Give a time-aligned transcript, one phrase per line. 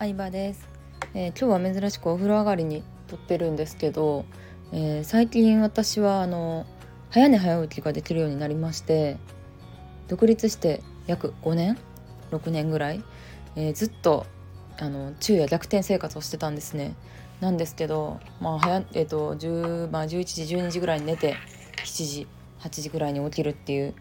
[0.00, 0.66] 相葉です、
[1.12, 4.24] えー、今日は珍しくお風呂上がりに撮ってるんですけど、
[4.72, 6.64] えー、最近私はあの
[7.10, 9.18] 早寝早起きができるようになりまして
[10.08, 11.76] 独立して約5年
[12.30, 13.04] 6年ぐらい、
[13.56, 14.24] えー、ずっと
[14.78, 16.94] あの昼夜逆転生活をしてたんですね。
[17.40, 21.36] なんですけど、まあ早えーと10まあ、11時12時ぐらいに寝て
[21.84, 22.26] 7時
[22.60, 23.94] 8時ぐらいに起きるっていう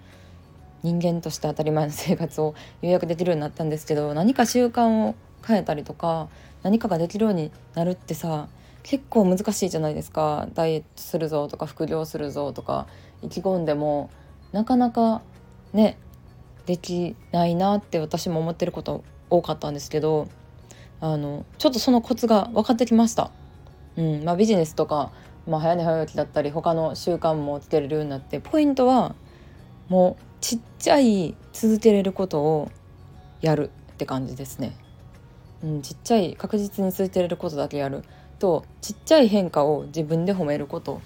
[0.81, 6.29] 人間として当たり前の生活を予約できるようになったんですけど何か習慣を変えたりとか
[6.63, 8.47] 何かができるようになるってさ
[8.83, 12.87] 結構難しいじゃないですかダイエットするぞとか副業するぞとか
[13.21, 14.09] 意気込んでも
[14.51, 15.21] なかなか
[15.73, 15.97] ね
[16.65, 20.27] できないなって私も思ってること多かったんですけど
[21.01, 23.31] あのちょっとそのコツが分かってきました。
[23.95, 25.11] うんまあ、ビジネスとか、
[25.47, 29.15] まあ、早寝早起きだったり他の習慣もつけれるようになってポイントは
[29.87, 32.71] もうちっちゃい続けれることを
[33.41, 34.75] やるって感じですね。
[35.63, 38.03] うん、ちっちゃい確実に続けれることだけやる
[38.39, 41.01] とちっちゃい変化を自分で褒めること、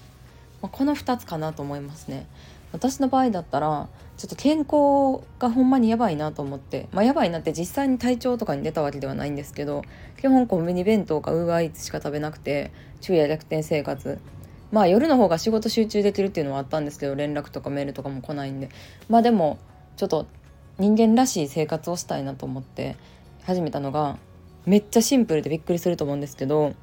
[0.62, 2.26] まあ、この2つかなと思いますね。
[2.72, 9.82] 私の場合だったらちょっと健康がほんまにやばいなと思ってまあやばいなって実際に体調とかに出たわけではないんですけど
[10.20, 14.18] 基本コンビニ弁当かウーバーイーツしか食べなくて昼夜逆転生活。
[14.72, 18.70] まあ夜の方が仕事集中できるっていうのはあったんですけど連絡とかメールとかも来ないんで。
[19.08, 19.58] まあでも
[19.96, 20.26] ちょっと
[20.78, 22.96] 人間らしい生活をしたいなと思って
[23.44, 24.18] 始めたのが
[24.66, 26.74] めっちゃシンプルでびっくりすると思うんですけど、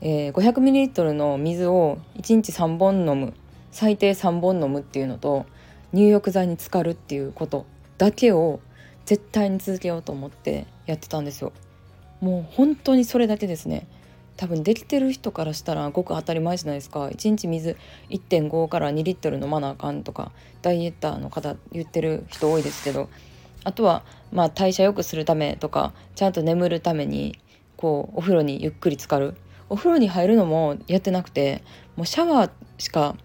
[0.00, 3.34] えー、500ml の水を1日3本飲む
[3.72, 5.46] 最低3本飲むっていうのと
[5.92, 7.66] 入浴剤に浸かるっていうこと
[7.96, 8.60] だけを
[9.04, 11.52] 絶対に続けようと思ってやってたんですよ。
[12.20, 13.86] もう本当にそれだけですね。
[14.36, 17.76] 多分できてる人からしたらごく当たり前じゃないですか1日水
[18.10, 20.30] 1.5から2リットル飲まなあかんとか
[20.62, 23.08] ダイエッターの方言ってる人多いですけど
[23.68, 24.02] あとは
[24.32, 27.38] まあ代謝良くするためとかちゃんと眠るために
[27.76, 29.34] こうお風呂にゆっくり浸かる。
[29.70, 31.62] お風呂に入るのもやってなくて
[31.94, 33.16] もうシャワーしか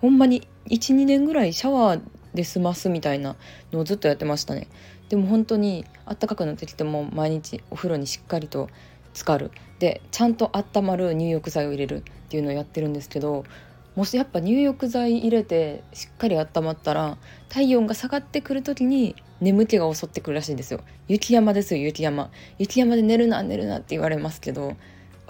[0.00, 2.02] ほんまに12年ぐらいシャワー
[2.34, 3.36] で済ますみたいな
[3.72, 4.66] のをずっとやってましたね。
[5.08, 8.68] でも本当にあったかくなってきても毎日お風呂にしっかりと
[9.14, 9.52] 浸かる。
[9.78, 13.44] でちゃんと温まる入浴剤を入れるっていうのをやってるんですけど
[13.94, 17.16] もしやっぱ入浴剤入れてしっかり温まったら
[17.48, 20.80] 体温が下がってくる時に眠気が襲ってくるらしいんですよ。
[21.08, 22.30] 雪山ですよ雪山。
[22.58, 24.76] 雪山で寝るな寝るなって言われますけど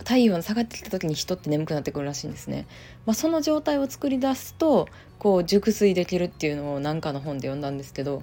[0.04, 2.66] 体温下がってきた時に人って眠くなってくるらしいんですね、
[3.06, 8.20] まあ、その状態を作り出すとこう熟睡できるっていうのを何かの本で読んだんですけど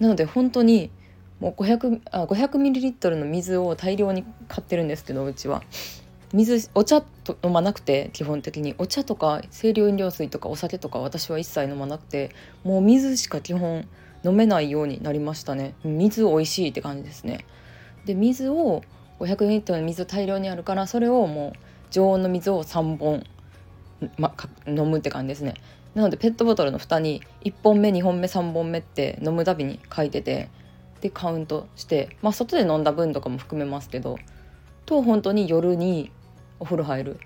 [0.00, 0.90] なので本当に
[1.38, 5.62] もう500あ500ミリリットルの水を大量に買ってるんですけどうちは。
[6.32, 8.74] 水お茶と飲まなくて基本的に。
[8.78, 12.30] お茶とか清涼飲料水とかお酒とか私は一切飲まなくて
[12.64, 13.86] もう水しか基本
[14.24, 15.74] 飲めないようになりましたね。
[15.84, 17.44] 水美味しいって感じですね。
[18.06, 18.82] で水を
[19.20, 21.58] 500ミリリットルの水大量にあるからそれをもう
[21.90, 23.24] 常温の水を3本、
[24.16, 24.34] ま、
[24.66, 25.54] 飲むって感じですね。
[25.94, 30.48] なのでペットボトルの蓋に1本目2本目3本目って飲むたびに書いてて
[31.02, 34.18] でカウントしてまあ外で飲んだ分とかも含めますけど
[34.86, 36.10] と本当に夜に
[36.62, 37.18] お風呂入るっ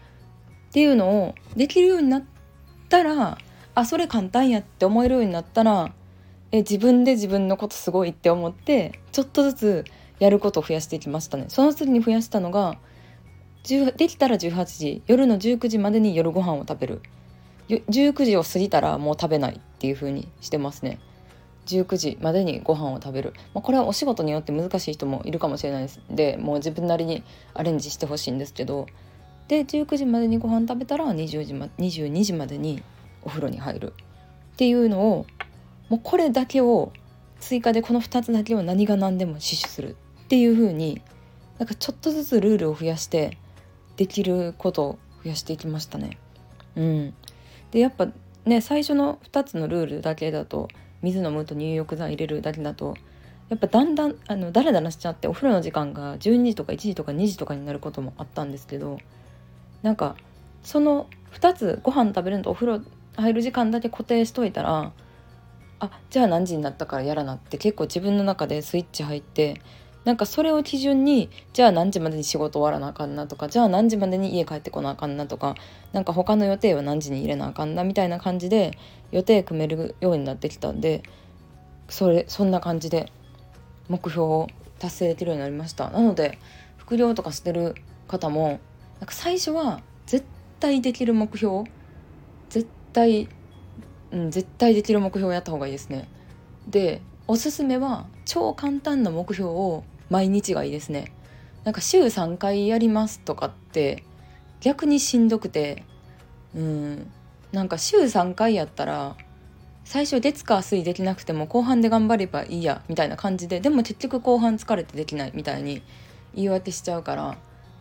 [0.73, 2.25] ていうのをできるようになっ
[2.89, 3.39] たら
[3.75, 5.93] あそれ簡単やって思えるようになったら
[6.53, 9.85] え自分で自分のことすごいって思ってちょっとずつ
[10.19, 11.45] やることを増やしていきましたね。
[11.49, 12.79] その次に増やしたのが
[13.97, 17.03] できたら18時夜の19時までに夜ご飯を食べる。
[17.69, 20.99] 19時を過ぎたらもう食べないっていう風にしてますね。
[21.67, 26.01] 19時までにご飯を食べる、まあ、これはお仕事によって難しい人もいるかもしれないです。
[26.09, 28.87] でもう自分なりにアレンジしてほしいんですけど
[29.49, 32.83] で19時までにご飯食べたら20時、ま、22時までに
[33.23, 33.93] お風呂に入る。
[34.55, 35.27] っていうのを
[35.89, 36.93] もうこれだけを
[37.39, 39.97] 追加でこの2つだけを何が何でも死守する。
[40.25, 41.01] っていう風に
[41.59, 43.39] なんかちょっとずつルールを増やして
[43.97, 46.19] できることを増やしていきましたね。
[46.77, 47.15] うん、
[47.71, 48.09] でやっぱ
[48.45, 50.69] ね最初の2つのルールだけだと
[51.03, 52.97] 水飲むと入浴剤入れるだけだと
[53.49, 58.99] やっぱだんだんあのダラダラしちゃってお風呂の時間が12時とか1時とか2時とかになることもあったんですけど
[59.87, 60.17] なんか
[60.65, 62.81] その2つご飯食べるのとお風呂
[63.15, 64.91] 入る時間だけ固定しといたら
[65.79, 69.61] あじゃあ何時になったからやらなって結構自分の中でスイッチ入って
[70.05, 75.55] なんかそれを基準にじゃあ何時までに仕事終わらなあかんなとかじゃあ何時までに家帰ってこなあかんなとか
[75.93, 78.77] なんか他の予定は何時に入れなあかんなみたいな感じで
[79.13, 81.05] 予定組めるようになってきたんで
[81.89, 83.13] それそんな感じで
[83.89, 84.49] 目標を
[84.81, 85.91] 達成できるようになりました。
[85.91, 86.41] なので
[86.77, 87.77] 副業とかしてる
[88.09, 88.59] 方も
[89.01, 90.25] なんか最初は絶
[90.61, 91.65] 対できる目標
[92.49, 93.29] 絶対、
[94.11, 96.09] うん、絶対できる目標をやった方がいいですね。
[96.69, 101.13] でおすすめは超簡単な目標を毎日がいいですね。
[101.65, 104.05] なんか週3回やりますとかって
[104.61, 105.85] 逆にしんどくて
[106.55, 107.11] うん
[107.53, 109.17] なんか週3回やったら
[109.85, 115.83] 最初月火水できなくても後半で頑張ればいいやみたいな感じででも結局後半疲れてできないみたいに
[116.35, 117.37] 言い訳しちゃうか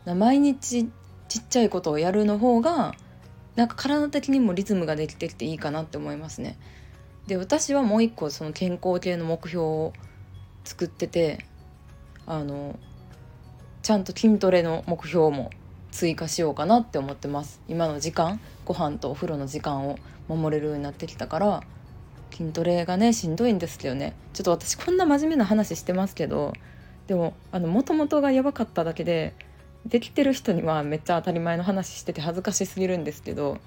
[0.06, 0.90] ら毎日
[1.36, 2.96] ちっちゃいことをやるの方が
[3.58, 6.58] なんか体的にもリズムができてきていいかなって思いますね。
[7.28, 9.94] で私はもう一個その健康系の目標を
[10.64, 11.46] 作ってて
[12.26, 12.80] あの
[13.82, 15.50] ちゃんと筋トレの目標も
[15.92, 19.98] 追加しようかなって思ってます今の時間ご飯とお風呂の時間を
[20.28, 21.64] 守れるようになってきたから
[22.32, 26.54] 筋トレがねしんどいんですけどねちょっと私こんな真面目な話してますけど
[27.08, 29.34] でももともとがやばかっただけで
[29.86, 33.60] できてる人にはめっちゃ当たり前の話してて恥ずかしすぎるんですけど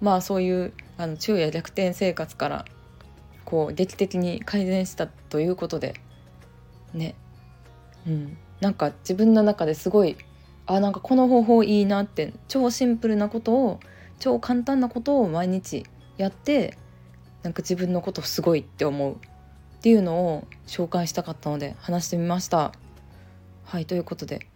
[0.00, 2.64] まあそういうあの昼夜逆転生活から
[3.44, 5.94] こう劇的に改善したということで
[6.92, 7.14] ね。
[8.06, 8.36] うん。
[8.60, 10.16] なんか自分の中ですごい
[10.66, 13.80] あなんかこの方法いいなって超シンプルなことを
[14.18, 15.84] 超簡単なことを毎日
[16.16, 16.78] やって
[17.42, 19.18] なんか自分のことすごいって思うっ
[19.82, 22.72] ていうのを紹介したかったので話してみました。
[23.64, 24.53] はいということで。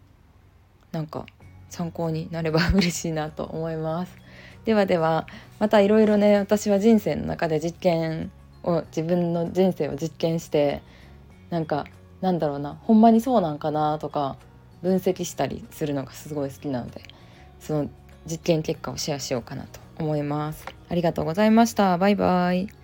[0.92, 1.26] なんか
[1.68, 4.12] 参考になれば嬉しいなと思います。
[4.64, 5.26] ではでは
[5.58, 8.30] またいろいろね私は人生の中で実験
[8.62, 10.82] を自分の人生を実験して
[11.50, 11.86] なんか
[12.20, 14.36] なんだろうなほんまにそうなんかなとか
[14.82, 17.02] 分析したりするのがすごい好きなので
[17.60, 17.88] その
[18.26, 20.66] 実験結果をシェアしようかなと思います。
[20.88, 21.96] ありがとうございました。
[21.98, 22.77] バイバイ。